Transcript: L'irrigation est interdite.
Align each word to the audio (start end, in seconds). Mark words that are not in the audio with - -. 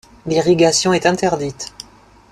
L'irrigation 0.25 0.93
est 0.93 1.05
interdite. 1.05 1.75